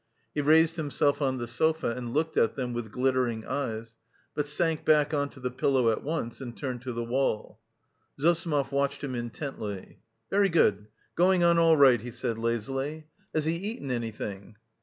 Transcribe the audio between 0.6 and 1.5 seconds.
himself on the